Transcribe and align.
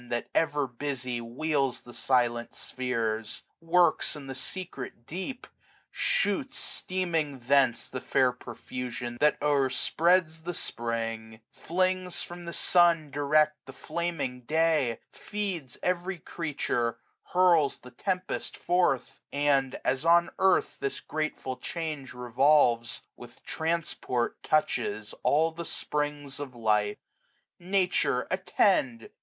That, 0.09 0.29
ever 0.33 0.65
busy, 0.65 1.21
wheels 1.21 1.83
the 1.83 1.93
silent 1.93 2.55
spheres; 2.55 3.43
30 3.61 3.71
Works 3.71 4.15
in 4.15 4.25
the 4.25 4.33
secret 4.33 5.05
deep; 5.05 5.45
shoots, 5.91 6.57
steaming, 6.57 7.37
thence 7.37 7.87
The 7.87 8.01
fair 8.01 8.31
profusion 8.31 9.17
that 9.19 9.37
overspreads 9.43 10.41
the 10.43 10.55
Spring: 10.55 11.41
Flings 11.51 12.23
from 12.23 12.45
the 12.45 12.51
sun 12.51 13.11
direct 13.11 13.63
the 13.67 13.73
flaming 13.73 14.41
day; 14.45 14.97
Feeds 15.11 15.77
every 15.83 16.17
creature; 16.17 16.97
hurls 17.33 17.77
the 17.77 17.91
tempest 17.91 18.57
forth; 18.57 19.19
And, 19.31 19.79
as 19.85 20.03
on 20.03 20.31
earth 20.39 20.77
this 20.79 20.99
grateful 20.99 21.57
change 21.57 22.15
revolves, 22.15 23.03
35 23.15 23.17
With 23.17 23.43
transport 23.43 24.41
touches 24.41 25.13
all 25.21 25.51
the 25.51 25.63
springs 25.65 26.39
of 26.39 26.55
life. 26.55 26.97
Nature, 27.59 28.25
attend! 28.31 29.11